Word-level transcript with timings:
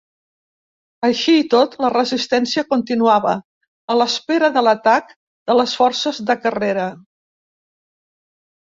Així 1.07 1.35
i 1.39 1.43
tot, 1.55 1.75
la 1.85 1.91
resistència 1.95 2.65
continuava, 2.73 3.35
a 3.93 3.99
l'espera 4.01 4.51
de 4.59 4.67
l'atac 4.69 5.15
de 5.27 5.61
les 5.63 5.79
forces 5.85 6.25
de 6.33 6.41
Carrera. 6.49 6.91